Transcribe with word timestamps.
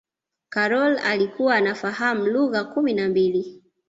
karol 0.49 0.97
alikuwa 0.99 1.55
anafahamu 1.55 2.25
lugha 2.25 2.63
kumi 2.63 2.93
na 2.93 3.09
mbili 3.09 3.61